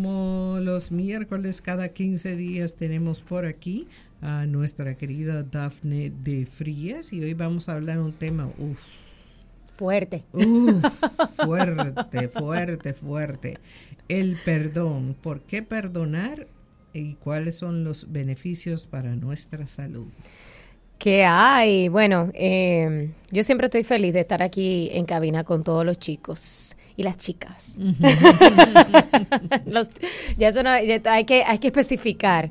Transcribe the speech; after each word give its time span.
Como 0.00 0.60
los 0.60 0.92
miércoles 0.92 1.60
cada 1.60 1.88
15 1.88 2.36
días 2.36 2.76
tenemos 2.76 3.20
por 3.20 3.46
aquí 3.46 3.88
a 4.20 4.46
nuestra 4.46 4.96
querida 4.96 5.42
Dafne 5.42 6.12
de 6.22 6.46
Frías 6.46 7.12
y 7.12 7.20
hoy 7.20 7.34
vamos 7.34 7.68
a 7.68 7.74
hablar 7.74 7.98
un 7.98 8.12
tema 8.12 8.48
uf, 8.58 8.80
fuerte. 9.76 10.22
Uf, 10.32 10.84
fuerte, 11.44 12.28
fuerte, 12.28 12.94
fuerte. 12.94 13.58
El 14.06 14.36
perdón. 14.44 15.16
¿Por 15.20 15.40
qué 15.40 15.62
perdonar 15.62 16.46
y 16.92 17.14
cuáles 17.14 17.56
son 17.56 17.82
los 17.82 18.12
beneficios 18.12 18.86
para 18.86 19.16
nuestra 19.16 19.66
salud? 19.66 20.06
¿Qué 20.98 21.24
hay? 21.24 21.88
Bueno, 21.88 22.30
eh, 22.34 23.10
yo 23.30 23.44
siempre 23.44 23.66
estoy 23.66 23.84
feliz 23.84 24.12
de 24.12 24.20
estar 24.20 24.42
aquí 24.42 24.90
en 24.92 25.04
cabina 25.04 25.44
con 25.44 25.62
todos 25.62 25.86
los 25.86 25.98
chicos 25.98 26.74
y 26.96 27.04
las 27.04 27.16
chicas. 27.16 27.76
ya, 30.36 30.52
hay, 31.04 31.24
que, 31.24 31.44
hay 31.44 31.58
que 31.58 31.68
especificar. 31.68 32.50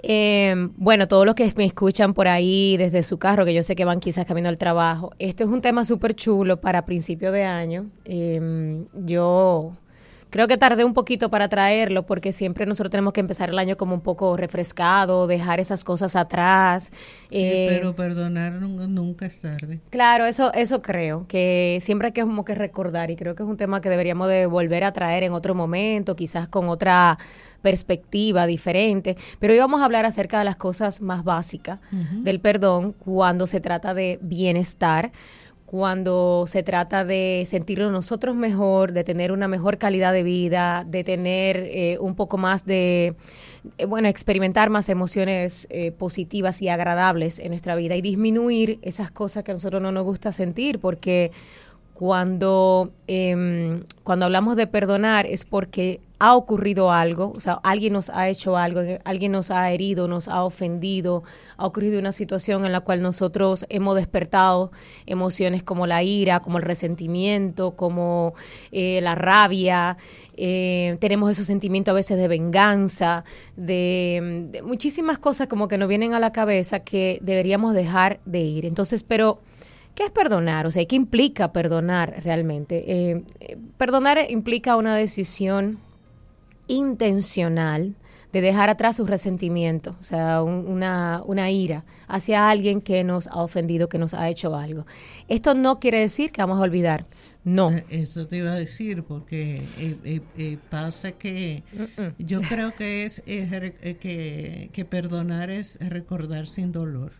Eh, 0.00 0.54
bueno, 0.76 1.08
todos 1.08 1.24
los 1.24 1.34
que 1.34 1.50
me 1.56 1.64
escuchan 1.64 2.12
por 2.12 2.28
ahí 2.28 2.76
desde 2.76 3.02
su 3.02 3.16
carro, 3.16 3.46
que 3.46 3.54
yo 3.54 3.62
sé 3.62 3.74
que 3.74 3.86
van 3.86 4.00
quizás 4.00 4.26
camino 4.26 4.50
al 4.50 4.58
trabajo, 4.58 5.12
este 5.18 5.44
es 5.44 5.48
un 5.48 5.62
tema 5.62 5.86
súper 5.86 6.14
chulo 6.14 6.60
para 6.60 6.84
principio 6.84 7.32
de 7.32 7.44
año. 7.44 7.86
Eh, 8.04 8.84
yo 8.92 9.72
Creo 10.34 10.48
que 10.48 10.58
tardé 10.58 10.82
un 10.84 10.94
poquito 10.94 11.30
para 11.30 11.48
traerlo 11.48 12.06
porque 12.06 12.32
siempre 12.32 12.66
nosotros 12.66 12.90
tenemos 12.90 13.12
que 13.12 13.20
empezar 13.20 13.50
el 13.50 13.58
año 13.60 13.76
como 13.76 13.94
un 13.94 14.00
poco 14.00 14.36
refrescado, 14.36 15.28
dejar 15.28 15.60
esas 15.60 15.84
cosas 15.84 16.16
atrás. 16.16 16.90
Eh, 17.30 17.68
pero 17.70 17.94
perdonar 17.94 18.54
nunca 18.54 19.26
es 19.26 19.40
tarde. 19.40 19.78
Claro, 19.90 20.26
eso 20.26 20.52
eso 20.52 20.82
creo, 20.82 21.24
que 21.28 21.78
siempre 21.82 22.06
hay 22.06 22.12
que 22.12 22.22
como 22.22 22.44
que 22.44 22.56
recordar 22.56 23.12
y 23.12 23.16
creo 23.16 23.36
que 23.36 23.44
es 23.44 23.48
un 23.48 23.56
tema 23.56 23.80
que 23.80 23.88
deberíamos 23.88 24.26
de 24.26 24.46
volver 24.46 24.82
a 24.82 24.92
traer 24.92 25.22
en 25.22 25.34
otro 25.34 25.54
momento, 25.54 26.16
quizás 26.16 26.48
con 26.48 26.68
otra 26.68 27.16
perspectiva 27.62 28.44
diferente, 28.46 29.16
pero 29.38 29.52
hoy 29.52 29.60
vamos 29.60 29.82
a 29.82 29.84
hablar 29.84 30.04
acerca 30.04 30.40
de 30.40 30.44
las 30.44 30.56
cosas 30.56 31.00
más 31.00 31.22
básicas 31.22 31.78
del 31.92 32.40
perdón 32.40 32.92
cuando 32.92 33.46
se 33.46 33.60
trata 33.60 33.94
de 33.94 34.18
bienestar 34.20 35.12
cuando 35.74 36.44
se 36.46 36.62
trata 36.62 37.04
de 37.04 37.42
sentirnos 37.50 37.90
nosotros 37.90 38.36
mejor, 38.36 38.92
de 38.92 39.02
tener 39.02 39.32
una 39.32 39.48
mejor 39.48 39.76
calidad 39.76 40.12
de 40.12 40.22
vida, 40.22 40.84
de 40.86 41.02
tener 41.02 41.56
eh, 41.56 41.98
un 41.98 42.14
poco 42.14 42.38
más 42.38 42.64
de, 42.64 43.16
eh, 43.78 43.84
bueno, 43.84 44.06
experimentar 44.06 44.70
más 44.70 44.88
emociones 44.88 45.66
eh, 45.70 45.90
positivas 45.90 46.62
y 46.62 46.68
agradables 46.68 47.40
en 47.40 47.48
nuestra 47.48 47.74
vida 47.74 47.96
y 47.96 48.02
disminuir 48.02 48.78
esas 48.82 49.10
cosas 49.10 49.42
que 49.42 49.50
a 49.50 49.54
nosotros 49.54 49.82
no 49.82 49.90
nos 49.90 50.04
gusta 50.04 50.30
sentir, 50.30 50.78
porque 50.78 51.32
cuando, 51.94 52.92
em, 53.06 53.84
cuando 54.02 54.26
hablamos 54.26 54.56
de 54.56 54.66
perdonar 54.66 55.26
es 55.26 55.44
porque 55.44 56.00
ha 56.18 56.36
ocurrido 56.36 56.90
algo, 56.90 57.32
o 57.36 57.40
sea, 57.40 57.60
alguien 57.62 57.92
nos 57.92 58.08
ha 58.08 58.28
hecho 58.28 58.56
algo, 58.56 58.80
alguien 59.04 59.32
nos 59.32 59.50
ha 59.50 59.70
herido, 59.70 60.08
nos 60.08 60.28
ha 60.28 60.42
ofendido, 60.44 61.22
ha 61.56 61.66
ocurrido 61.66 61.98
una 62.00 62.12
situación 62.12 62.64
en 62.64 62.72
la 62.72 62.80
cual 62.80 63.02
nosotros 63.02 63.66
hemos 63.68 63.94
despertado 63.96 64.72
emociones 65.06 65.62
como 65.62 65.86
la 65.86 66.02
ira, 66.02 66.40
como 66.40 66.58
el 66.58 66.64
resentimiento, 66.64 67.72
como 67.72 68.34
eh, 68.72 69.00
la 69.02 69.14
rabia, 69.14 69.96
eh, 70.36 70.96
tenemos 71.00 71.30
esos 71.30 71.46
sentimientos 71.46 71.92
a 71.92 71.94
veces 71.94 72.16
de 72.16 72.26
venganza, 72.26 73.24
de, 73.56 74.48
de 74.50 74.62
muchísimas 74.62 75.18
cosas 75.18 75.46
como 75.46 75.68
que 75.68 75.78
nos 75.78 75.88
vienen 75.88 76.14
a 76.14 76.20
la 76.20 76.32
cabeza 76.32 76.80
que 76.80 77.18
deberíamos 77.22 77.74
dejar 77.74 78.20
de 78.24 78.40
ir. 78.40 78.66
Entonces, 78.66 79.02
pero 79.02 79.40
¿Qué 79.94 80.04
es 80.04 80.10
perdonar? 80.10 80.66
O 80.66 80.70
sea, 80.70 80.84
¿qué 80.86 80.96
implica 80.96 81.52
perdonar 81.52 82.22
realmente? 82.24 82.84
Eh, 82.86 83.22
perdonar 83.78 84.18
implica 84.28 84.76
una 84.76 84.96
decisión 84.96 85.78
intencional 86.66 87.94
de 88.32 88.40
dejar 88.40 88.68
atrás 88.68 88.98
un 88.98 89.06
resentimiento, 89.06 89.94
o 90.00 90.02
sea, 90.02 90.42
una, 90.42 91.22
una, 91.24 91.52
ira 91.52 91.84
hacia 92.08 92.50
alguien 92.50 92.80
que 92.80 93.04
nos 93.04 93.28
ha 93.28 93.40
ofendido, 93.40 93.88
que 93.88 93.96
nos 93.96 94.12
ha 94.12 94.28
hecho 94.28 94.56
algo. 94.56 94.86
Esto 95.28 95.54
no 95.54 95.78
quiere 95.78 96.00
decir 96.00 96.32
que 96.32 96.42
vamos 96.42 96.58
a 96.58 96.62
olvidar, 96.62 97.06
no. 97.44 97.70
Eh, 97.70 97.84
eso 97.90 98.26
te 98.26 98.38
iba 98.38 98.50
a 98.50 98.56
decir, 98.56 99.04
porque 99.04 99.62
eh, 99.78 100.58
pasa 100.68 101.12
que 101.12 101.62
yo 102.18 102.40
creo 102.40 102.74
que 102.74 103.04
es, 103.04 103.22
que, 103.24 104.70
que 104.72 104.84
perdonar 104.84 105.50
es 105.50 105.78
recordar 105.80 106.48
sin 106.48 106.72
dolor. 106.72 107.12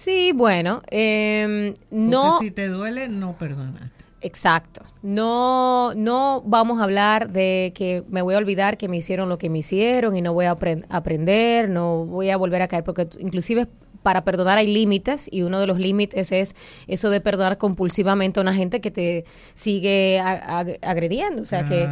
Sí, 0.00 0.32
bueno, 0.34 0.80
eh, 0.90 1.74
no. 1.90 2.38
si 2.38 2.50
te 2.50 2.68
duele, 2.68 3.10
no 3.10 3.36
perdonaste. 3.36 4.02
Exacto. 4.22 4.82
No, 5.02 5.92
no 5.94 6.42
vamos 6.46 6.80
a 6.80 6.84
hablar 6.84 7.30
de 7.30 7.74
que 7.74 8.02
me 8.08 8.22
voy 8.22 8.34
a 8.34 8.38
olvidar 8.38 8.78
que 8.78 8.88
me 8.88 8.96
hicieron 8.96 9.28
lo 9.28 9.36
que 9.36 9.50
me 9.50 9.58
hicieron 9.58 10.16
y 10.16 10.22
no 10.22 10.32
voy 10.32 10.46
a 10.46 10.52
aprender, 10.52 11.68
no 11.68 12.06
voy 12.06 12.30
a 12.30 12.38
volver 12.38 12.62
a 12.62 12.68
caer, 12.68 12.82
porque 12.82 13.08
inclusive 13.18 13.68
para 14.02 14.24
perdonar 14.24 14.56
hay 14.56 14.68
límites 14.68 15.28
y 15.30 15.42
uno 15.42 15.60
de 15.60 15.66
los 15.66 15.78
límites 15.78 16.32
es 16.32 16.54
eso 16.86 17.10
de 17.10 17.20
perdonar 17.20 17.58
compulsivamente 17.58 18.40
a 18.40 18.42
una 18.42 18.54
gente 18.54 18.80
que 18.80 18.90
te 18.90 19.26
sigue 19.52 20.18
agrediendo. 20.18 21.42
O 21.42 21.46
sea 21.46 21.68
que 21.68 21.86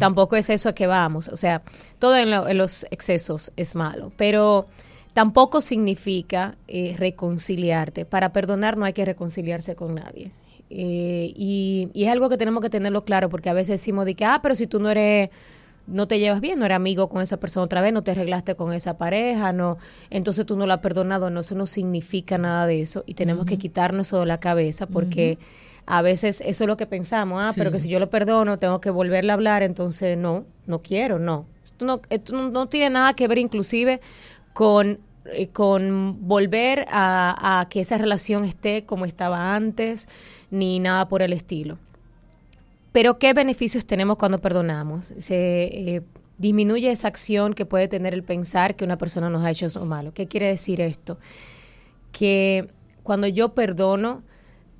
tampoco 0.00 0.34
es 0.34 0.50
eso 0.50 0.68
a 0.68 0.74
que 0.74 0.88
vamos. 0.88 1.28
O 1.28 1.36
sea, 1.36 1.62
todo 2.00 2.16
en 2.16 2.58
los 2.58 2.88
excesos 2.90 3.52
es 3.54 3.76
malo. 3.76 4.10
Pero 4.16 4.66
tampoco 5.12 5.60
significa 5.60 6.56
eh, 6.68 6.94
reconciliarte. 6.98 8.04
Para 8.04 8.32
perdonar 8.32 8.76
no 8.76 8.84
hay 8.84 8.92
que 8.92 9.04
reconciliarse 9.04 9.74
con 9.74 9.94
nadie. 9.94 10.30
Eh, 10.70 11.32
y, 11.36 11.90
es 11.94 12.08
algo 12.08 12.28
que 12.30 12.38
tenemos 12.38 12.62
que 12.62 12.70
tenerlo 12.70 13.04
claro, 13.04 13.28
porque 13.28 13.50
a 13.50 13.52
veces 13.52 13.80
decimos 13.80 14.06
de 14.06 14.14
que, 14.14 14.24
ah, 14.24 14.40
pero 14.42 14.54
si 14.54 14.66
tú 14.66 14.80
no 14.80 14.88
eres, 14.88 15.28
no 15.86 16.08
te 16.08 16.18
llevas 16.18 16.40
bien, 16.40 16.58
no 16.58 16.64
eres 16.64 16.76
amigo 16.76 17.10
con 17.10 17.20
esa 17.20 17.36
persona 17.36 17.64
otra 17.64 17.82
vez, 17.82 17.92
no 17.92 18.02
te 18.02 18.12
arreglaste 18.12 18.54
con 18.54 18.72
esa 18.72 18.96
pareja, 18.96 19.52
no, 19.52 19.76
entonces 20.08 20.46
tú 20.46 20.56
no 20.56 20.66
la 20.66 20.74
has 20.74 20.80
perdonado, 20.80 21.28
no, 21.28 21.40
eso 21.40 21.54
no 21.54 21.66
significa 21.66 22.38
nada 22.38 22.66
de 22.66 22.80
eso 22.80 23.04
y 23.06 23.14
tenemos 23.14 23.44
que 23.44 23.58
quitarnos 23.58 24.08
eso 24.08 24.20
de 24.20 24.26
la 24.26 24.40
cabeza 24.40 24.86
porque... 24.86 25.38
A 25.84 26.00
veces 26.00 26.40
eso 26.46 26.62
es 26.62 26.68
lo 26.68 26.76
que 26.76 26.86
pensamos, 26.86 27.42
ah, 27.42 27.50
pero 27.56 27.72
que 27.72 27.80
si 27.80 27.88
yo 27.88 27.98
lo 27.98 28.08
perdono, 28.08 28.56
tengo 28.56 28.80
que 28.80 28.88
volverle 28.88 29.32
a 29.32 29.34
hablar, 29.34 29.64
entonces 29.64 30.16
no, 30.16 30.44
no 30.64 30.80
quiero, 30.80 31.18
no. 31.18 31.44
Esto 31.64 31.84
no, 31.84 32.00
esto 32.08 32.50
no 32.50 32.66
tiene 32.68 32.90
nada 32.90 33.14
que 33.14 33.26
ver 33.26 33.38
inclusive 33.38 34.00
con, 34.52 34.98
eh, 35.26 35.48
con 35.48 36.26
volver 36.26 36.86
a, 36.90 37.66
que 37.70 37.80
esa 37.80 37.98
relación 37.98 38.44
esté 38.44 38.84
como 38.84 39.04
estaba 39.04 39.54
antes, 39.54 40.08
ni 40.50 40.80
nada 40.80 41.08
por 41.08 41.22
el 41.22 41.32
estilo. 41.32 41.78
Pero 42.92 43.18
¿qué 43.18 43.32
beneficios 43.32 43.86
tenemos 43.86 44.16
cuando 44.18 44.40
perdonamos? 44.40 45.14
Se 45.18 45.64
eh, 45.64 46.02
disminuye 46.38 46.90
esa 46.90 47.08
acción 47.08 47.54
que 47.54 47.64
puede 47.64 47.88
tener 47.88 48.12
el 48.12 48.22
pensar 48.22 48.76
que 48.76 48.84
una 48.84 48.98
persona 48.98 49.30
nos 49.30 49.44
ha 49.44 49.50
hecho 49.50 49.66
eso 49.66 49.84
malo. 49.86 50.12
¿Qué 50.12 50.28
quiere 50.28 50.48
decir 50.48 50.80
esto? 50.80 51.18
Que 52.10 52.68
cuando 53.02 53.26
yo 53.26 53.54
perdono, 53.54 54.22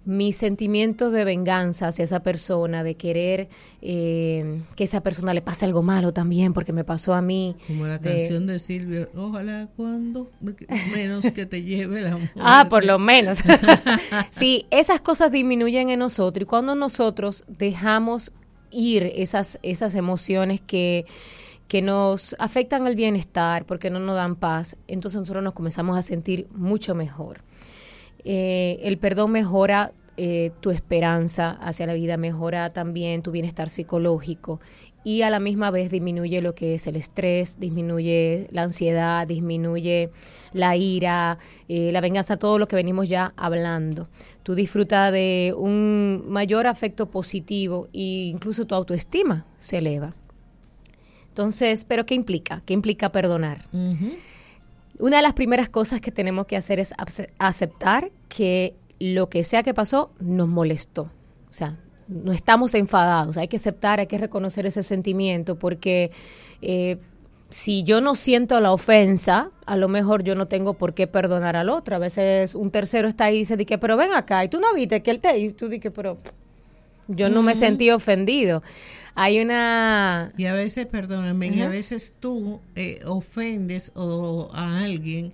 mis 0.04 0.36
sentimientos 0.36 1.12
de 1.12 1.24
venganza 1.24 1.88
hacia 1.88 2.04
esa 2.04 2.20
persona, 2.20 2.82
de 2.82 2.96
querer 2.96 3.48
eh, 3.80 4.60
que 4.74 4.84
esa 4.84 5.00
persona 5.02 5.32
le 5.34 5.42
pase 5.42 5.64
algo 5.64 5.82
malo 5.82 6.12
también, 6.12 6.52
porque 6.52 6.72
me 6.72 6.84
pasó 6.84 7.14
a 7.14 7.22
mí. 7.22 7.56
Como 7.66 7.86
la 7.86 7.98
canción 7.98 8.46
de 8.46 8.58
Silvia, 8.58 9.08
ojalá 9.16 9.68
cuando 9.76 10.30
menos 10.94 11.30
que 11.30 11.46
te 11.46 11.62
lleve 11.62 12.00
la 12.00 12.10
muerte. 12.16 12.40
Ah, 12.40 12.66
por 12.68 12.84
lo 12.84 12.98
menos. 12.98 13.38
sí, 14.30 14.66
esas 14.70 15.00
cosas 15.00 15.30
disminuyen 15.30 15.90
en 15.90 16.00
nosotros 16.00 16.42
y 16.42 16.46
cuando 16.46 16.74
nosotros 16.74 17.44
dejamos 17.48 18.32
ir 18.70 19.12
esas, 19.14 19.58
esas 19.62 19.94
emociones 19.94 20.60
que 20.60 21.06
que 21.72 21.80
nos 21.80 22.36
afectan 22.38 22.86
el 22.86 22.96
bienestar 22.96 23.64
porque 23.64 23.88
no 23.88 23.98
nos 23.98 24.16
dan 24.16 24.36
paz, 24.36 24.76
entonces 24.88 25.18
nosotros 25.18 25.42
nos 25.42 25.54
comenzamos 25.54 25.96
a 25.96 26.02
sentir 26.02 26.46
mucho 26.50 26.94
mejor. 26.94 27.40
Eh, 28.24 28.78
el 28.82 28.98
perdón 28.98 29.32
mejora 29.32 29.92
eh, 30.16 30.52
tu 30.60 30.70
esperanza 30.70 31.52
hacia 31.60 31.86
la 31.86 31.94
vida, 31.94 32.16
mejora 32.16 32.72
también 32.72 33.22
tu 33.22 33.30
bienestar 33.30 33.68
psicológico 33.68 34.60
y 35.04 35.22
a 35.22 35.30
la 35.30 35.40
misma 35.40 35.70
vez 35.70 35.90
disminuye 35.90 36.40
lo 36.40 36.54
que 36.54 36.74
es 36.74 36.86
el 36.86 36.96
estrés, 36.96 37.58
disminuye 37.58 38.46
la 38.50 38.62
ansiedad, 38.62 39.26
disminuye 39.26 40.10
la 40.52 40.76
ira, 40.76 41.38
eh, 41.68 41.90
la 41.92 42.00
venganza, 42.00 42.36
todo 42.36 42.58
lo 42.58 42.68
que 42.68 42.76
venimos 42.76 43.08
ya 43.08 43.32
hablando. 43.36 44.08
Tú 44.42 44.54
disfrutas 44.54 45.12
de 45.12 45.54
un 45.56 46.24
mayor 46.28 46.66
afecto 46.66 47.10
positivo 47.10 47.88
e 47.92 48.28
incluso 48.28 48.66
tu 48.66 48.74
autoestima 48.74 49.46
se 49.58 49.78
eleva. 49.78 50.14
Entonces, 51.28 51.84
¿pero 51.84 52.04
qué 52.06 52.14
implica? 52.14 52.62
¿Qué 52.66 52.74
implica 52.74 53.10
perdonar? 53.10 53.66
Una 55.02 55.16
de 55.16 55.24
las 55.24 55.32
primeras 55.32 55.68
cosas 55.68 56.00
que 56.00 56.12
tenemos 56.12 56.46
que 56.46 56.56
hacer 56.56 56.78
es 56.78 56.94
aceptar 57.38 58.12
que 58.28 58.76
lo 59.00 59.28
que 59.28 59.42
sea 59.42 59.64
que 59.64 59.74
pasó 59.74 60.12
nos 60.20 60.46
molestó. 60.46 61.10
O 61.50 61.54
sea, 61.54 61.76
no 62.06 62.30
estamos 62.30 62.76
enfadados, 62.76 63.36
hay 63.36 63.48
que 63.48 63.56
aceptar, 63.56 63.98
hay 63.98 64.06
que 64.06 64.16
reconocer 64.16 64.64
ese 64.64 64.84
sentimiento, 64.84 65.58
porque 65.58 66.12
eh, 66.60 66.98
si 67.50 67.82
yo 67.82 68.00
no 68.00 68.14
siento 68.14 68.60
la 68.60 68.70
ofensa, 68.70 69.50
a 69.66 69.76
lo 69.76 69.88
mejor 69.88 70.22
yo 70.22 70.36
no 70.36 70.46
tengo 70.46 70.74
por 70.74 70.94
qué 70.94 71.08
perdonar 71.08 71.56
al 71.56 71.68
otro. 71.68 71.96
A 71.96 71.98
veces 71.98 72.54
un 72.54 72.70
tercero 72.70 73.08
está 73.08 73.24
ahí 73.24 73.38
y 73.38 73.38
dice, 73.40 73.56
que, 73.66 73.78
pero 73.78 73.96
ven 73.96 74.12
acá, 74.12 74.44
y 74.44 74.48
tú 74.48 74.60
no 74.60 74.72
viste 74.72 75.02
que 75.02 75.10
él 75.10 75.18
te 75.18 75.36
y 75.36 75.50
tú 75.50 75.68
dices, 75.68 75.90
pero 75.92 76.16
yo 77.08 77.28
no 77.28 77.42
me 77.42 77.56
sentí 77.56 77.90
ofendido. 77.90 78.62
Hay 79.14 79.40
una... 79.40 80.32
Y 80.36 80.46
a 80.46 80.54
veces, 80.54 80.86
perdóname, 80.86 81.48
y 81.48 81.60
a 81.60 81.68
veces 81.68 82.14
tú 82.18 82.60
eh, 82.76 83.00
ofendes 83.04 83.92
o, 83.94 84.50
a 84.54 84.80
alguien 84.80 85.32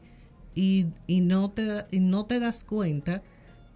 y, 0.54 0.86
y, 1.06 1.20
no 1.20 1.50
te, 1.50 1.84
y 1.90 2.00
no 2.00 2.26
te 2.26 2.40
das 2.40 2.64
cuenta 2.64 3.22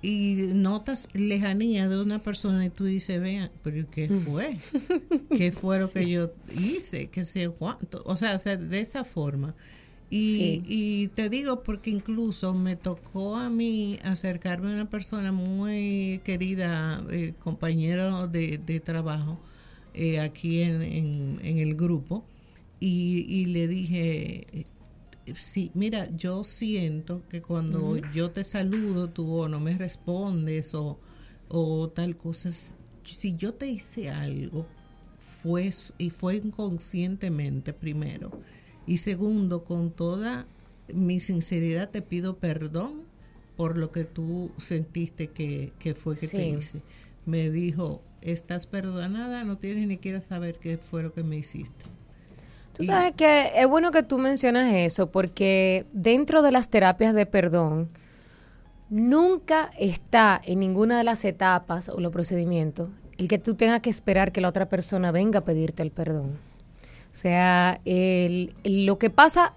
y 0.03 0.35
notas 0.53 1.09
lejanía 1.13 1.89
de 1.89 2.03
una 2.03 2.19
persona 2.21 2.67
y 2.67 2.71
tú 2.71 2.85
dices, 2.85 3.21
vean, 3.21 3.51
pero 3.63 3.89
¿qué 3.89 4.09
mm. 4.09 4.21
fue? 4.25 4.59
¿Qué 5.37 5.53
fue 5.53 5.79
lo 5.79 5.91
que 5.91 6.09
yo 6.11 6.33
hice? 6.59 7.09
¿Qué 7.09 7.23
sé 7.23 7.49
cuánto? 7.49 8.03
O 8.05 8.17
sea, 8.17 8.37
de 8.37 8.81
esa 8.81 9.05
forma. 9.05 9.55
Y, 10.11 10.63
y, 10.67 11.09
te 11.09 11.31
digo 11.31 11.63
porque 11.63 11.89
incluso 11.89 12.53
me 12.53 12.77
tocó 12.77 13.37
a 13.37 13.49
mí 13.49 13.99
acercarme 14.03 14.71
a 14.73 14.75
una 14.75 14.91
persona 14.91 15.33
muy 15.33 16.21
querida, 16.23 17.03
eh, 17.11 17.33
compañero 17.39 18.29
de, 18.29 18.59
de 18.59 18.81
trabajo, 18.81 19.39
eh, 19.95 20.21
aquí 20.21 20.63
en, 20.63 20.83
en, 20.83 21.59
el 21.59 21.75
grupo, 21.75 22.25
y, 22.81 23.25
y 23.29 23.47
le 23.47 23.69
dije, 23.69 24.67
sí, 25.35 25.71
mira, 25.75 26.09
yo 26.17 26.45
siento 26.45 27.23
que 27.29 27.43
cuando 27.43 27.97
yo 28.13 28.31
te 28.31 28.45
saludo, 28.45 29.11
tú 29.11 29.49
no 29.49 29.61
me 29.61 29.75
respondes 29.75 30.75
o, 30.75 30.99
o 31.49 31.89
tal 31.91 32.17
cosa, 32.17 32.51
si 33.05 33.37
yo 33.37 33.55
te 33.55 33.69
hice 33.69 34.11
algo, 34.11 34.67
fue 35.43 35.71
y 35.99 36.11
fue 36.11 36.37
inconscientemente 36.37 37.73
primero. 37.73 38.31
Y 38.87 38.99
segundo, 38.99 39.65
con 39.65 39.91
toda 39.91 40.47
mi 40.93 41.21
sinceridad 41.21 41.91
te 41.91 42.03
pido 42.03 42.37
perdón 42.37 43.03
por 43.57 43.77
lo 43.77 43.93
que 43.93 44.05
tú 44.05 44.51
sentiste 44.57 45.29
que, 45.29 45.73
fue 45.95 46.17
que 46.17 46.29
te 46.29 46.49
hice. 46.49 46.83
Me 47.27 47.51
dijo, 47.51 48.03
estás 48.23 48.67
perdonada, 48.67 49.45
no 49.45 49.59
tienes 49.59 49.87
ni 49.87 49.95
siquiera 49.95 50.21
saber 50.21 50.57
qué 50.57 50.79
fue 50.79 51.03
lo 51.03 51.13
que 51.13 51.23
me 51.23 51.37
hiciste. 51.37 51.85
Tú 52.75 52.85
sabes 52.85 53.13
que 53.13 53.51
es 53.55 53.67
bueno 53.67 53.91
que 53.91 54.03
tú 54.03 54.17
mencionas 54.19 54.73
eso, 54.73 55.11
porque 55.11 55.85
dentro 55.93 56.41
de 56.41 56.53
las 56.53 56.71
terapias 56.71 57.15
de 57.15 57.27
perdón, 57.27 57.91
nunca 58.89 59.71
está 59.79 60.41
en 60.43 60.61
ninguna 60.61 60.97
de 60.97 61.05
las 61.05 61.25
etapas 61.25 61.91
o 61.91 62.01
los 62.01 62.13
procedimientos 62.13 62.89
el 63.19 63.29
que 63.29 63.39
tú 63.39 63.55
tengas 63.55 63.81
que 63.81 63.91
esperar 63.91 64.33
que 64.33 64.41
la 64.41 64.49
otra 64.49 64.69
persona 64.69 65.13
venga 65.13 65.41
a 65.41 65.45
pedirte 65.45 65.83
el 65.83 65.91
perdón. 65.91 66.39
O 67.13 67.15
sea, 67.15 67.81
lo 67.85 68.99
que 68.99 69.11
pasa 69.11 69.55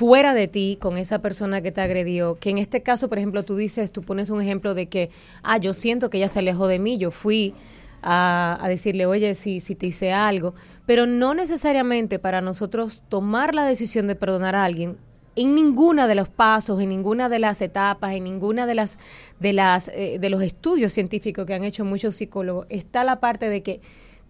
fuera 0.00 0.32
de 0.32 0.48
ti 0.48 0.78
con 0.80 0.96
esa 0.96 1.18
persona 1.18 1.60
que 1.60 1.72
te 1.72 1.82
agredió, 1.82 2.38
que 2.40 2.48
en 2.48 2.56
este 2.56 2.82
caso, 2.82 3.10
por 3.10 3.18
ejemplo, 3.18 3.42
tú 3.42 3.56
dices, 3.56 3.92
tú 3.92 4.00
pones 4.00 4.30
un 4.30 4.40
ejemplo 4.40 4.72
de 4.72 4.88
que, 4.88 5.10
ah, 5.42 5.58
yo 5.58 5.74
siento 5.74 6.08
que 6.08 6.16
ella 6.16 6.30
se 6.30 6.38
alejó 6.38 6.68
de 6.68 6.78
mí, 6.78 6.96
yo 6.96 7.10
fui 7.10 7.52
a, 8.00 8.64
decirle, 8.66 9.04
oye, 9.04 9.34
si, 9.34 9.60
si 9.60 9.74
te 9.74 9.88
hice 9.88 10.10
algo, 10.14 10.54
pero 10.86 11.04
no 11.04 11.34
necesariamente 11.34 12.18
para 12.18 12.40
nosotros 12.40 13.02
tomar 13.10 13.54
la 13.54 13.66
decisión 13.66 14.06
de 14.06 14.14
perdonar 14.14 14.56
a 14.56 14.64
alguien, 14.64 14.96
en 15.36 15.54
ninguna 15.54 16.06
de 16.06 16.14
los 16.14 16.30
pasos, 16.30 16.80
en 16.80 16.88
ninguna 16.88 17.28
de 17.28 17.38
las 17.38 17.60
etapas, 17.60 18.12
en 18.14 18.24
ninguna 18.24 18.64
de 18.64 18.76
las 18.76 18.98
de 19.38 19.52
las 19.52 19.88
eh, 19.88 20.16
de 20.18 20.30
los 20.30 20.42
estudios 20.42 20.92
científicos 20.92 21.44
que 21.44 21.52
han 21.52 21.62
hecho 21.62 21.84
muchos 21.84 22.16
psicólogos 22.16 22.66
está 22.68 23.04
la 23.04 23.20
parte 23.20 23.48
de 23.48 23.62
que 23.62 23.80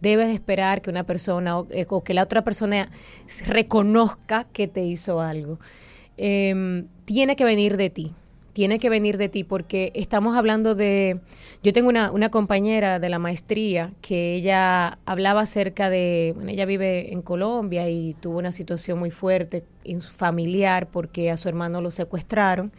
debes 0.01 0.29
esperar 0.29 0.83
que 0.83 0.91
una 0.91 1.05
persona 1.05 1.59
o, 1.59 1.67
eh, 1.71 1.87
que 2.05 2.15
la 2.15 2.23
otra 2.23 2.43
persona 2.43 2.91
reconozca 3.47 4.47
que 4.53 4.69
te 4.69 4.83
hizo 4.83 5.21
algo. 5.21 5.59
Em, 6.17 6.87
tiene 7.05 7.37
que 7.37 7.45
venir 7.45 7.77
de 7.77 7.91
ti 7.91 8.15
tiene 8.53 8.79
que 8.79 8.91
venir 8.91 9.17
de 9.17 9.29
ti 9.29 9.45
porque 9.45 9.93
estamos 9.95 10.37
hablando 10.37 10.75
de, 10.75 11.21
yo 11.63 11.73
tengo 11.73 11.89
una, 11.89 12.11
una 12.11 12.31
compañera 12.31 12.99
de 12.99 13.09
la 13.09 13.19
maestría 13.19 13.93
que 14.01 14.35
ella 14.35 14.99
hablaba 15.07 15.43
acerca 15.43 15.89
de, 15.91 16.33
bueno, 16.35 16.51
ella 16.51 16.67
vive 16.67 17.13
en 17.13 17.23
Colombia 17.23 17.89
y 17.89 18.15
tuvo 18.15 18.39
una 18.39 18.53
situación 18.53 18.99
muy 18.99 19.11
fuerte 19.11 19.65
familiar 20.01 20.89
porque 20.89 21.31
a 21.31 21.37
su 21.37 21.49
hermano 21.49 21.81
lo 21.81 21.91
secuestraron 21.91 22.73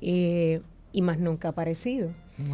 eh, 0.00 0.60
y 0.92 1.02
más 1.02 1.18
nunca 1.18 1.48
ha 1.48 1.50
aparecido. 1.50 2.10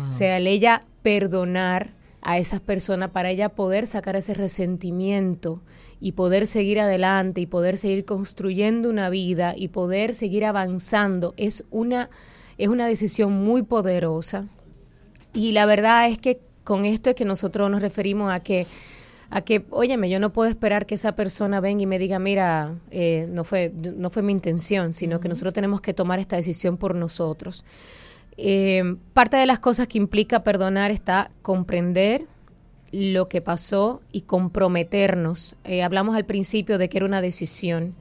O 0.08 0.12
sea, 0.12 0.38
ella 0.38 0.82
perdonar 1.02 1.90
a 2.22 2.38
esas 2.38 2.60
personas 2.60 3.10
para 3.10 3.30
ella 3.30 3.50
poder 3.50 3.86
sacar 3.86 4.16
ese 4.16 4.34
resentimiento 4.34 5.62
y 6.00 6.12
poder 6.12 6.46
seguir 6.46 6.80
adelante 6.80 7.40
y 7.40 7.46
poder 7.46 7.78
seguir 7.78 8.04
construyendo 8.04 8.90
una 8.90 9.10
vida 9.10 9.54
y 9.56 9.68
poder 9.68 10.14
seguir 10.14 10.44
avanzando 10.44 11.34
es 11.36 11.64
una, 11.70 12.10
es 12.58 12.68
una 12.68 12.86
decisión 12.86 13.32
muy 13.32 13.62
poderosa. 13.62 14.46
Y 15.32 15.52
la 15.52 15.66
verdad 15.66 16.08
es 16.08 16.18
que 16.18 16.40
con 16.64 16.84
esto 16.84 17.10
es 17.10 17.16
que 17.16 17.24
nosotros 17.24 17.70
nos 17.70 17.80
referimos 17.80 18.30
a 18.32 18.40
que 18.40 18.66
a 19.30 19.42
que, 19.42 19.64
óyeme, 19.70 20.10
yo 20.10 20.18
no 20.18 20.32
puedo 20.32 20.50
esperar 20.50 20.86
que 20.86 20.96
esa 20.96 21.14
persona 21.14 21.60
venga 21.60 21.84
y 21.84 21.86
me 21.86 22.00
diga, 22.00 22.18
mira, 22.18 22.74
eh, 22.90 23.26
no, 23.30 23.44
fue, 23.44 23.72
no 23.72 24.10
fue 24.10 24.22
mi 24.22 24.32
intención, 24.32 24.92
sino 24.92 25.20
que 25.20 25.28
nosotros 25.28 25.54
tenemos 25.54 25.80
que 25.80 25.94
tomar 25.94 26.18
esta 26.18 26.34
decisión 26.34 26.76
por 26.76 26.96
nosotros. 26.96 27.64
Eh, 28.36 28.96
parte 29.12 29.36
de 29.36 29.46
las 29.46 29.58
cosas 29.58 29.86
que 29.86 29.98
implica 29.98 30.42
perdonar 30.44 30.90
está 30.90 31.30
comprender, 31.42 32.26
lo 32.92 33.28
que 33.28 33.40
pasó 33.40 34.02
y 34.12 34.22
comprometernos. 34.22 35.56
Eh, 35.64 35.82
hablamos 35.82 36.16
al 36.16 36.24
principio 36.24 36.78
de 36.78 36.88
que 36.88 36.98
era 36.98 37.06
una 37.06 37.22
decisión. 37.22 37.94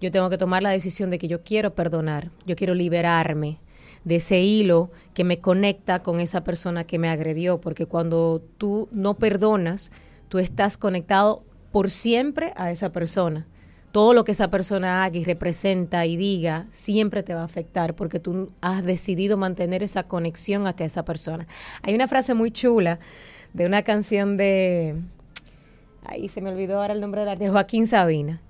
Yo 0.00 0.10
tengo 0.10 0.30
que 0.30 0.38
tomar 0.38 0.62
la 0.62 0.70
decisión 0.70 1.10
de 1.10 1.18
que 1.18 1.28
yo 1.28 1.42
quiero 1.42 1.74
perdonar, 1.74 2.30
yo 2.44 2.56
quiero 2.56 2.74
liberarme 2.74 3.60
de 4.04 4.16
ese 4.16 4.40
hilo 4.40 4.90
que 5.14 5.22
me 5.22 5.38
conecta 5.38 6.02
con 6.02 6.18
esa 6.18 6.42
persona 6.42 6.84
que 6.84 6.98
me 6.98 7.08
agredió, 7.08 7.60
porque 7.60 7.86
cuando 7.86 8.42
tú 8.58 8.88
no 8.90 9.14
perdonas, 9.14 9.92
tú 10.28 10.40
estás 10.40 10.76
conectado 10.76 11.44
por 11.70 11.88
siempre 11.88 12.52
a 12.56 12.72
esa 12.72 12.90
persona. 12.90 13.46
Todo 13.92 14.14
lo 14.14 14.24
que 14.24 14.32
esa 14.32 14.48
persona 14.48 15.04
haga 15.04 15.18
y 15.18 15.24
representa 15.24 16.06
y 16.06 16.16
diga 16.16 16.66
siempre 16.70 17.22
te 17.22 17.34
va 17.34 17.42
a 17.42 17.44
afectar 17.44 17.94
porque 17.94 18.18
tú 18.18 18.50
has 18.62 18.84
decidido 18.84 19.36
mantener 19.36 19.82
esa 19.82 20.04
conexión 20.04 20.66
hacia 20.66 20.86
esa 20.86 21.04
persona. 21.04 21.46
Hay 21.82 21.94
una 21.94 22.08
frase 22.08 22.34
muy 22.34 22.50
chula 22.50 22.98
de 23.52 23.66
una 23.66 23.82
canción 23.82 24.36
de, 24.36 24.96
ahí 26.04 26.28
se 26.28 26.40
me 26.40 26.50
olvidó 26.50 26.80
ahora 26.80 26.94
el 26.94 27.00
nombre 27.00 27.20
del 27.20 27.30
artista, 27.30 27.52
Joaquín 27.52 27.86
Sabina, 27.86 28.40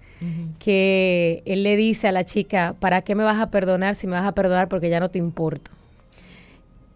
que 0.61 1.43
él 1.47 1.65
le 1.65 1.75
dice 1.75 2.06
a 2.06 2.12
la 2.12 2.25
chica, 2.25 2.77
¿para 2.79 3.03
qué 3.03 3.17
me 3.17 3.25
vas 3.25 3.41
a 3.41 3.50
perdonar 3.50 3.97
si 3.97 4.06
me 4.06 4.12
vas 4.12 4.27
a 4.27 4.35
perdonar 4.35 4.69
porque 4.69 4.88
ya 4.88 5.00
no 5.00 5.11
te 5.11 5.19
importo? 5.19 5.73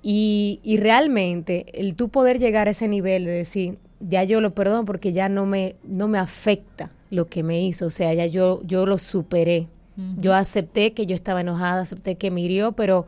Y, 0.00 0.60
y 0.62 0.76
realmente 0.76 1.66
el 1.74 1.96
tú 1.96 2.08
poder 2.08 2.38
llegar 2.38 2.68
a 2.68 2.70
ese 2.70 2.86
nivel 2.86 3.24
de 3.24 3.32
decir, 3.32 3.78
ya 4.08 4.24
yo 4.24 4.40
lo 4.40 4.54
perdono 4.54 4.84
porque 4.84 5.12
ya 5.12 5.28
no 5.28 5.46
me, 5.46 5.76
no 5.84 6.08
me 6.08 6.18
afecta 6.18 6.90
lo 7.10 7.26
que 7.26 7.42
me 7.42 7.62
hizo, 7.62 7.86
o 7.86 7.90
sea, 7.90 8.12
ya 8.14 8.26
yo, 8.26 8.60
yo 8.64 8.86
lo 8.86 8.98
superé. 8.98 9.68
Yo 10.18 10.34
acepté 10.34 10.92
que 10.92 11.06
yo 11.06 11.14
estaba 11.14 11.40
enojada, 11.40 11.80
acepté 11.80 12.16
que 12.16 12.30
me 12.30 12.42
hirió, 12.42 12.72
pero 12.72 13.06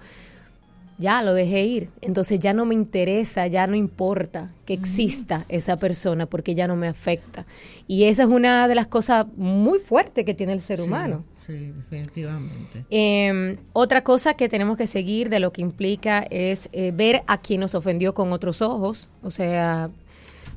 ya 0.96 1.22
lo 1.22 1.34
dejé 1.34 1.64
ir. 1.64 1.90
Entonces 2.00 2.40
ya 2.40 2.54
no 2.54 2.64
me 2.64 2.74
interesa, 2.74 3.46
ya 3.46 3.66
no 3.66 3.76
importa 3.76 4.52
que 4.64 4.72
exista 4.72 5.44
esa 5.48 5.76
persona 5.76 6.24
porque 6.24 6.54
ya 6.54 6.66
no 6.66 6.76
me 6.76 6.88
afecta. 6.88 7.44
Y 7.86 8.04
esa 8.04 8.22
es 8.22 8.28
una 8.30 8.68
de 8.68 8.74
las 8.74 8.86
cosas 8.86 9.26
muy 9.36 9.78
fuertes 9.78 10.24
que 10.24 10.32
tiene 10.32 10.54
el 10.54 10.62
ser 10.62 10.80
humano. 10.80 11.24
Sí, 11.46 11.72
definitivamente. 11.72 12.84
Em, 12.90 13.56
otra 13.72 14.02
cosa 14.02 14.34
que 14.34 14.48
tenemos 14.48 14.76
que 14.76 14.86
seguir 14.86 15.30
de 15.30 15.40
lo 15.40 15.52
que 15.52 15.62
implica 15.62 16.26
es 16.30 16.68
eh, 16.72 16.92
ver 16.94 17.22
a 17.26 17.38
quien 17.38 17.60
nos 17.60 17.74
ofendió 17.74 18.12
con 18.12 18.32
otros 18.32 18.60
ojos, 18.60 19.08
o 19.22 19.30
sea, 19.30 19.90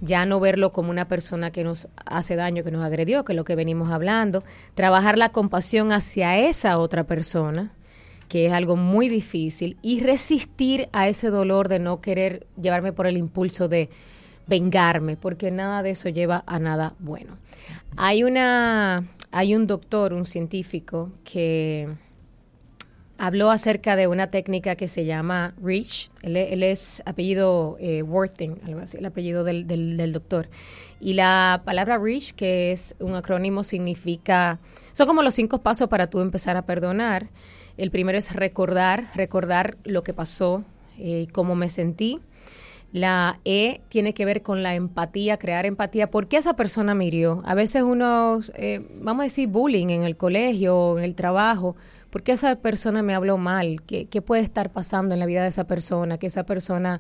ya 0.02 0.26
no 0.26 0.40
verlo 0.40 0.72
como 0.72 0.90
una 0.90 1.08
persona 1.08 1.52
que 1.52 1.64
nos 1.64 1.88
hace 2.06 2.36
daño, 2.36 2.64
que 2.64 2.72
nos 2.72 2.84
agredió, 2.84 3.24
que 3.24 3.34
es 3.34 3.38
lo 3.38 3.46
que 3.46 3.56
venimos 3.56 3.90
hablando, 3.90 4.44
trabajar 4.74 5.18
la 5.18 5.30
compasión 5.30 5.92
hacia 5.92 6.38
esa 6.38 6.78
otra 6.80 7.06
persona, 7.06 7.72
que 8.28 8.48
es 8.48 8.54
algo 8.54 8.76
muy 8.76 9.08
difícil, 9.10 9.78
y 9.82 10.02
resistir 10.02 10.90
a 10.92 11.08
ese 11.08 11.30
dolor 11.30 11.70
de 11.70 11.80
no 11.80 12.02
querer 12.02 12.48
llevarme 12.60 12.94
por 12.94 13.08
el 13.08 13.18
impulso 13.18 13.68
de 13.68 13.90
vengarme, 14.48 15.18
porque 15.18 15.52
nada 15.52 15.84
de 15.84 15.92
eso 15.92 16.10
lleva 16.10 16.44
a 16.48 16.60
nada 16.60 16.96
bueno. 17.00 17.38
Hay 17.96 18.24
una 18.24 19.04
hay 19.32 19.56
un 19.56 19.66
doctor, 19.66 20.14
un 20.14 20.26
científico 20.26 21.12
que 21.24 21.88
habló 23.22 23.52
acerca 23.52 23.96
de 23.96 24.08
una 24.08 24.32
técnica 24.32 24.76
que 24.76 24.88
se 24.88 25.06
llama 25.06 25.54
REACH. 25.62 26.10
Él, 26.24 26.64
es 26.64 27.04
apellido 27.06 27.78
eh, 27.80 28.02
Worthing, 28.02 28.60
algo 28.66 28.80
así, 28.80 28.98
el 28.98 29.06
apellido 29.06 29.44
del, 29.44 29.68
del, 29.68 30.12
doctor. 30.12 30.50
Y 31.00 31.14
la 31.14 31.62
palabra 31.64 32.00
REACH, 32.00 32.32
que 32.32 32.72
es 32.72 32.96
un 33.00 33.14
acrónimo, 33.14 33.64
significa. 33.64 34.60
Son 34.92 35.06
como 35.06 35.22
los 35.22 35.36
cinco 35.36 35.62
pasos 35.62 35.88
para 35.88 36.08
tú 36.08 36.20
empezar 36.20 36.58
a 36.58 36.66
perdonar. 36.66 37.30
El 37.78 37.92
primero 37.92 38.18
es 38.18 38.34
recordar, 38.34 39.06
recordar 39.14 39.78
lo 39.84 40.04
que 40.04 40.16
pasó, 40.16 40.64
y 40.98 41.26
eh, 41.26 41.28
cómo 41.32 41.54
me 41.54 41.70
sentí. 41.70 42.20
La 42.92 43.40
E 43.46 43.82
tiene 43.88 44.16
que 44.16 44.26
ver 44.26 44.42
con 44.42 44.64
la 44.64 44.74
empatía, 44.74 45.38
crear 45.38 45.68
empatía. 45.68 46.10
¿Por 46.10 46.28
qué 46.28 46.38
esa 46.38 46.56
persona 46.56 46.96
me? 46.96 47.12
A 47.46 47.54
veces 47.54 47.84
uno, 47.84 48.40
eh, 48.56 48.86
vamos 49.00 49.22
a 49.22 49.24
decir, 49.26 49.48
bullying 49.48 49.90
en 49.90 50.04
el 50.04 50.18
colegio, 50.18 50.98
en 50.98 51.04
el 51.04 51.14
trabajo. 51.14 51.76
¿Por 52.12 52.24
qué 52.24 52.34
esa 52.34 52.56
persona 52.58 53.02
me 53.02 53.16
habló 53.16 53.38
mal? 53.38 53.82
¿Qué, 53.84 54.22
puede 54.22 54.44
estar 54.44 54.70
pasando 54.70 55.14
en 55.16 55.20
la 55.20 55.26
vida 55.26 55.44
de 55.44 55.48
esa 55.48 55.64
persona? 55.64 56.18
Que 56.18 56.28
esa 56.28 56.44
persona 56.44 57.00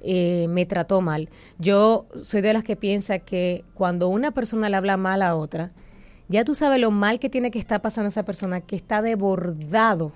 eh, 0.00 0.46
me 0.48 0.64
trató 0.66 1.00
mal. 1.00 1.28
Yo 1.58 2.06
soy 2.22 2.42
de 2.42 2.52
las 2.52 2.62
que 2.62 2.76
piensa 2.76 3.18
que 3.18 3.64
cuando 3.74 4.08
una 4.08 4.30
persona 4.30 4.68
le 4.70 4.76
habla 4.76 4.96
mal 4.96 5.22
a 5.22 5.34
otra, 5.34 5.72
ya 6.28 6.44
tú 6.44 6.54
sabes 6.54 6.80
lo 6.80 6.92
mal 6.92 7.18
que 7.18 7.28
tiene 7.28 7.50
que 7.50 7.58
estar 7.58 7.82
pasando 7.82 8.08
esa 8.08 8.24
persona, 8.24 8.60
que 8.60 8.76
está 8.76 9.02
desbordado, 9.02 10.12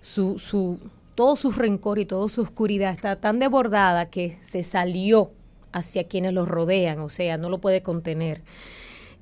su, 0.00 0.38
su, 0.38 0.80
todo 1.14 1.36
su 1.36 1.50
rencor 1.50 1.98
y 1.98 2.06
toda 2.06 2.30
su 2.30 2.40
oscuridad 2.40 2.92
está 2.92 3.16
tan 3.16 3.38
desbordada 3.38 4.06
que 4.06 4.38
se 4.40 4.62
salió 4.62 5.32
hacia 5.72 6.04
quienes 6.04 6.32
lo 6.32 6.46
rodean, 6.46 7.00
o 7.00 7.10
sea, 7.10 7.36
no 7.36 7.50
lo 7.50 7.58
puede 7.58 7.82
contener. 7.82 8.42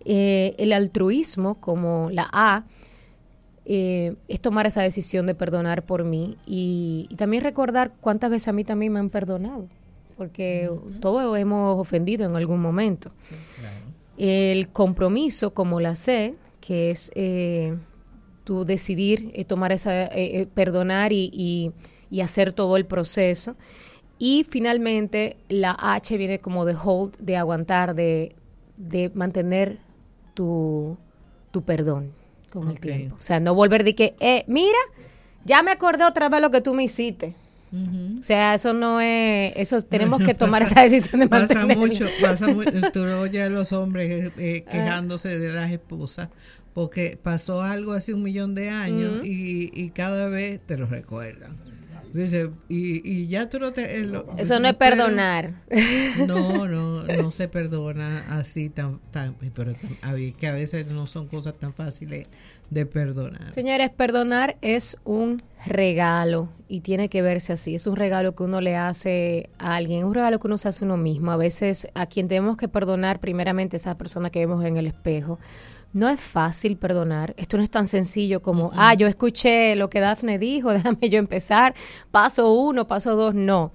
Eh, 0.05 0.55
el 0.59 0.73
altruismo, 0.73 1.61
como 1.61 2.09
la 2.13 2.29
A, 2.33 2.65
eh, 3.67 4.15
es 4.29 4.41
tomar 4.41 4.67
esa 4.67 4.83
decisión 4.83 5.27
de 5.27 5.35
perdonar 5.35 5.85
por 5.85 6.05
mí 6.05 6.37
y, 6.47 7.09
también 7.17 7.43
recordar 7.43 7.93
cuántas 8.01 8.31
veces 8.31 8.49
a 8.49 8.53
mí 8.53 8.65
también 8.65 8.93
me 8.93 9.01
han 9.01 9.09
perdonado, 9.09 9.67
porque 10.17 10.71
todos 11.01 11.39
hemos 11.39 11.81
ofendido 11.81 12.27
en 12.27 12.37
algún 12.37 12.61
momento. 12.61 13.11
El 14.19 14.69
compromiso, 14.69 15.55
como 15.55 15.81
la 15.81 15.97
C, 15.97 16.35
que 16.61 16.91
es 16.91 17.11
eh, 17.15 17.75
tu 18.45 18.65
decidir 18.65 19.33
tomar 19.47 19.73
esa, 19.73 20.11
perdonar 20.55 21.13
y, 21.13 21.73
y 22.11 22.21
hacer 22.21 22.53
todo 22.53 22.77
el 22.77 22.87
proceso. 22.87 23.57
Y 24.19 24.45
finalmente 24.49 25.37
la 25.49 25.77
H 25.79 26.17
viene 26.17 26.39
como 26.39 26.65
de 26.65 26.77
hold, 26.77 27.17
de 27.19 27.37
aguantar, 27.37 27.95
de, 27.95 28.37
de 28.77 29.11
mantener 29.15 29.79
tu, 30.35 30.97
tu 31.51 31.63
perdón 31.63 32.13
con 32.55 32.71
el 32.71 32.81
tiempo. 32.81 33.17
O 33.19 33.23
sea, 33.23 33.41
no 33.41 33.55
volver 33.55 33.85
de 33.85 33.95
que, 33.95 34.15
eh, 34.21 34.45
mira, 34.47 34.79
ya 35.45 35.63
me 35.63 35.71
acordé 35.71 36.05
otra 36.05 36.29
vez 36.29 36.41
lo 36.41 36.51
que 36.51 36.61
tú 36.61 36.73
me 36.75 36.85
hiciste. 36.85 37.35
O 38.21 38.23
sea, 38.23 38.55
eso 38.55 38.73
no 38.73 39.01
es, 39.01 39.53
eso 39.57 39.83
tenemos 39.83 40.23
que 40.23 40.33
tomar 40.33 40.63
esa 40.63 40.83
decisión 40.83 41.21
de 41.21 41.29
Pasa 41.29 41.67
mucho, 41.67 42.07
pasa 42.21 42.47
mucho, 42.47 42.71
tú 42.93 43.03
oyes 43.03 43.43
a 43.43 43.49
los 43.49 43.73
hombres 43.73 44.13
eh, 44.13 44.33
eh, 44.39 44.65
quejándose 44.71 45.41
de 45.41 45.53
las 45.53 45.73
esposas 45.73 46.29
porque 46.73 47.19
pasó 47.21 47.63
algo 47.63 47.93
hace 47.93 48.15
un 48.15 48.23
millón 48.23 48.55
de 48.55 48.71
años 48.71 49.25
y, 49.25 49.71
y 49.75 49.91
cada 49.91 50.29
vez 50.29 50.61
te 50.65 50.77
lo 50.77 50.87
recuerdan. 50.87 51.57
Dice, 52.15 52.49
y, 52.69 53.11
y 53.11 53.27
ya 53.27 53.51
tú 53.51 53.59
no 53.59 53.73
te... 53.73 54.01
Eso 54.39 54.61
no 54.61 54.69
es 54.69 54.75
perdonar. 54.75 55.53
No, 56.29 56.69
no, 56.69 57.03
no 57.03 57.31
se 57.33 57.49
perdona 57.49 58.25
así 58.31 58.71
tan... 58.71 59.01
tan 59.11 59.35
pero 59.53 59.73
que 60.39 60.47
a 60.47 60.53
veces 60.53 60.87
no 60.87 61.07
son 61.07 61.27
cosas 61.27 61.55
tan 61.55 61.75
fáciles 61.75 62.29
de 62.71 62.87
perdonar. 62.87 63.53
Señores, 63.53 63.91
perdonar 63.91 64.57
es 64.63 64.97
un 65.03 65.43
regalo 65.67 66.51
y 66.69 66.83
tiene 66.83 67.09
que 67.09 67.21
verse 67.21 67.53
así. 67.53 67.75
Es 67.75 67.89
un 67.89 67.97
regalo 67.97 68.37
que 68.37 68.45
uno 68.45 68.61
le 68.61 68.77
hace 68.77 69.51
a 69.59 69.75
alguien, 69.75 70.05
un 70.05 70.15
regalo 70.15 70.39
que 70.39 70.47
uno 70.47 70.57
se 70.57 70.69
hace 70.69 70.85
a 70.85 70.87
uno 70.87 70.97
mismo. 70.97 71.33
A 71.33 71.37
veces 71.37 71.89
a 71.95 72.07
quien 72.07 72.29
tenemos 72.29 72.57
que 72.57 72.69
perdonar 72.69 73.19
primeramente 73.19 73.77
esa 73.77 73.99
persona 73.99 74.31
que 74.31 74.39
vemos 74.39 74.65
en 74.65 74.77
el 74.77 74.87
espejo 74.87 75.41
no 75.95 76.09
es 76.09 76.21
fácil 76.21 76.77
perdonar. 76.77 77.35
Esto 77.39 77.57
no 77.57 77.63
es 77.63 77.71
tan 77.71 77.87
sencillo 77.87 78.43
como, 78.43 78.71
ah, 78.75 78.95
yo 78.95 79.07
escuché 79.07 79.77
lo 79.77 79.89
que 79.89 80.01
Dafne 80.01 80.39
dijo, 80.39 80.73
déjame 80.75 81.09
yo 81.09 81.19
empezar, 81.19 81.75
paso 82.11 82.53
uno, 82.53 82.87
paso 82.87 83.17
dos. 83.17 83.35
No. 83.35 83.73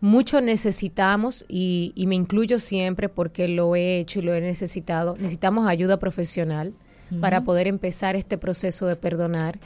Mucho 0.00 0.42
necesitamos, 0.42 1.46
y, 1.48 1.94
me 2.06 2.16
incluyo 2.16 2.58
siempre 2.58 3.08
porque 3.08 3.48
lo 3.48 3.74
he 3.76 3.98
hecho 3.98 4.18
y 4.18 4.22
lo 4.22 4.34
he 4.34 4.40
necesitado, 4.42 5.14
necesitamos 5.14 5.66
ayuda 5.66 5.98
profesional 5.98 6.74
para 7.20 7.44
poder 7.44 7.68
empezar 7.68 8.16
este 8.16 8.36
proceso 8.36 8.86
de 8.86 8.96
perdonar. 8.96 9.58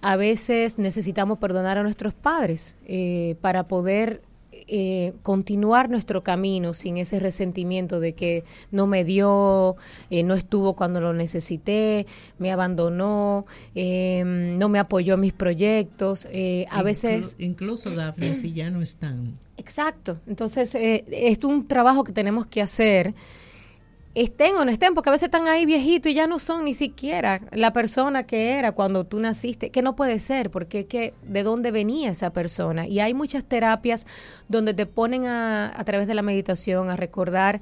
A 0.00 0.16
veces 0.16 0.78
necesitamos 0.78 1.38
perdonar 1.38 1.76
a 1.76 1.82
nuestros 1.82 2.14
padres 2.14 2.76
eh, 2.86 3.36
para 3.40 3.64
poder 3.64 4.22
eh, 4.68 5.12
continuar 5.22 5.90
nuestro 5.90 6.22
camino 6.22 6.72
sin 6.72 6.96
ese 6.96 7.18
resentimiento 7.20 8.00
de 8.00 8.14
que 8.14 8.44
no 8.70 8.86
me 8.86 9.04
dio, 9.04 9.76
eh, 10.10 10.22
no 10.22 10.34
estuvo 10.34 10.74
cuando 10.74 11.00
lo 11.00 11.12
necesité, 11.12 12.06
me 12.38 12.52
abandonó, 12.52 13.46
em, 13.74 14.58
no 14.58 14.68
me 14.68 14.78
apoyó 14.78 15.14
en 15.14 15.20
mis 15.20 15.32
proyectos. 15.32 16.26
Eh, 16.30 16.66
a 16.70 16.82
veces... 16.82 17.34
Incluso, 17.38 17.90
Dafne, 17.94 18.34
si 18.34 18.52
ya 18.52 18.70
no 18.70 18.82
están. 18.82 19.38
Exacto. 19.56 20.20
Entonces, 20.26 20.74
es 20.74 21.44
un 21.44 21.66
trabajo 21.66 22.04
que 22.04 22.12
tenemos 22.12 22.46
que 22.46 22.60
hacer 22.60 23.14
estén 24.14 24.56
o 24.56 24.64
no 24.64 24.70
estén, 24.70 24.94
porque 24.94 25.08
a 25.10 25.12
veces 25.12 25.26
están 25.26 25.48
ahí 25.48 25.66
viejitos 25.66 26.10
y 26.10 26.14
ya 26.14 26.26
no 26.26 26.38
son 26.38 26.64
ni 26.64 26.74
siquiera 26.74 27.40
la 27.52 27.72
persona 27.72 28.24
que 28.24 28.52
era 28.52 28.72
cuando 28.72 29.04
tú 29.04 29.18
naciste, 29.18 29.70
que 29.70 29.82
no 29.82 29.96
puede 29.96 30.18
ser, 30.18 30.50
porque 30.50 30.86
que 30.86 31.14
de 31.22 31.42
dónde 31.42 31.70
venía 31.70 32.10
esa 32.10 32.32
persona. 32.32 32.86
Y 32.86 33.00
hay 33.00 33.14
muchas 33.14 33.44
terapias 33.44 34.06
donde 34.48 34.74
te 34.74 34.86
ponen 34.86 35.26
a, 35.26 35.72
a 35.78 35.84
través 35.84 36.06
de 36.06 36.14
la 36.14 36.22
meditación 36.22 36.90
a 36.90 36.96
recordar, 36.96 37.60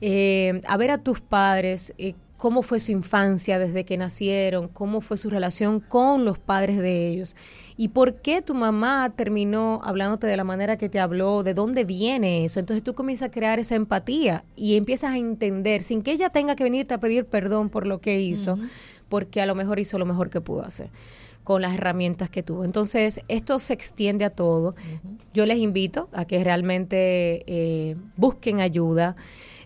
eh, 0.00 0.60
a 0.66 0.76
ver 0.76 0.90
a 0.90 0.98
tus 0.98 1.20
padres, 1.20 1.94
eh, 1.98 2.14
cómo 2.42 2.62
fue 2.62 2.80
su 2.80 2.90
infancia 2.90 3.56
desde 3.60 3.84
que 3.84 3.96
nacieron, 3.96 4.66
cómo 4.66 5.00
fue 5.00 5.16
su 5.16 5.30
relación 5.30 5.78
con 5.78 6.24
los 6.24 6.40
padres 6.40 6.78
de 6.78 7.06
ellos 7.06 7.36
y 7.76 7.90
por 7.90 8.16
qué 8.16 8.42
tu 8.42 8.52
mamá 8.52 9.12
terminó 9.14 9.80
hablándote 9.84 10.26
de 10.26 10.36
la 10.36 10.42
manera 10.42 10.76
que 10.76 10.88
te 10.88 10.98
habló, 10.98 11.44
de 11.44 11.54
dónde 11.54 11.84
viene 11.84 12.44
eso. 12.44 12.58
Entonces 12.58 12.82
tú 12.82 12.94
comienzas 12.94 13.28
a 13.28 13.30
crear 13.30 13.60
esa 13.60 13.76
empatía 13.76 14.44
y 14.56 14.76
empiezas 14.76 15.12
a 15.12 15.18
entender 15.18 15.84
sin 15.84 16.02
que 16.02 16.10
ella 16.10 16.30
tenga 16.30 16.56
que 16.56 16.64
venirte 16.64 16.94
a 16.94 16.98
pedir 16.98 17.26
perdón 17.26 17.68
por 17.68 17.86
lo 17.86 18.00
que 18.00 18.20
hizo, 18.20 18.58
porque 19.08 19.40
a 19.40 19.46
lo 19.46 19.54
mejor 19.54 19.78
hizo 19.78 19.96
lo 19.96 20.04
mejor 20.04 20.28
que 20.28 20.40
pudo 20.40 20.62
hacer 20.62 20.90
con 21.44 21.62
las 21.62 21.74
herramientas 21.74 22.28
que 22.28 22.42
tuvo. 22.42 22.64
Entonces, 22.64 23.20
esto 23.28 23.60
se 23.60 23.72
extiende 23.72 24.24
a 24.24 24.30
todo. 24.30 24.74
Yo 25.32 25.46
les 25.46 25.58
invito 25.58 26.08
a 26.12 26.24
que 26.24 26.42
realmente 26.42 27.44
eh, 27.46 27.96
busquen 28.16 28.60
ayuda. 28.60 29.14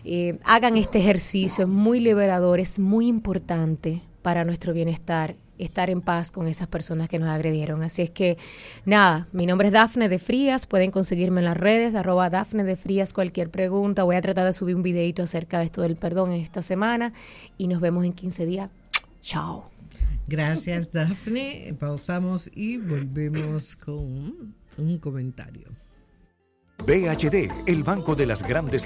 Eh, 0.09 0.39
hagan 0.45 0.77
este 0.77 0.99
ejercicio, 0.99 1.65
es 1.65 1.69
muy 1.69 1.99
liberador, 1.99 2.61
es 2.61 2.79
muy 2.79 3.07
importante 3.07 4.01
para 4.21 4.45
nuestro 4.45 4.71
bienestar 4.71 5.35
estar 5.57 5.89
en 5.89 5.99
paz 5.99 6.31
con 6.31 6.47
esas 6.47 6.69
personas 6.69 7.09
que 7.09 7.19
nos 7.19 7.27
agredieron. 7.27 7.83
Así 7.83 8.03
es 8.03 8.09
que, 8.09 8.37
nada, 8.85 9.27
mi 9.33 9.45
nombre 9.45 9.67
es 9.67 9.73
Dafne 9.73 10.07
de 10.07 10.17
Frías, 10.17 10.65
pueden 10.65 10.91
conseguirme 10.91 11.41
en 11.41 11.45
las 11.45 11.57
redes, 11.57 11.93
arroba 11.93 12.29
Dafne 12.29 12.63
de 12.63 12.77
Frías, 12.77 13.11
cualquier 13.11 13.49
pregunta. 13.49 14.03
Voy 14.03 14.15
a 14.15 14.21
tratar 14.21 14.45
de 14.45 14.53
subir 14.53 14.77
un 14.77 14.83
videito 14.83 15.23
acerca 15.23 15.59
de 15.59 15.65
esto 15.65 15.81
del 15.81 15.97
perdón 15.97 16.31
en 16.31 16.39
esta 16.39 16.61
semana 16.61 17.11
y 17.57 17.67
nos 17.67 17.81
vemos 17.81 18.05
en 18.05 18.13
15 18.13 18.45
días. 18.45 18.69
Chao. 19.19 19.69
Gracias, 20.29 20.89
Dafne. 20.93 21.75
Pausamos 21.77 22.49
y 22.55 22.77
volvemos 22.77 23.75
con 23.75 24.53
un 24.77 24.97
comentario. 24.99 25.67
BHD, 26.85 27.51
el 27.65 27.83
Banco 27.83 28.15
de 28.15 28.25
las 28.25 28.43
Grandes 28.43 28.85